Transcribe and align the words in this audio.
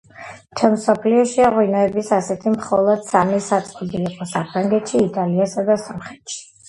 მთელს 0.35 0.71
მსოფლიოში 0.75 1.43
ღვინოების 1.57 2.09
ასეთი 2.17 2.53
მხოლოდ 2.55 3.05
სამი 3.09 3.43
საწყობი 3.49 4.01
იყო: 4.13 4.27
საფრანგეთში, 4.33 5.03
იტალიასა 5.11 5.67
და 5.69 5.77
სომხეთში. 5.85 6.43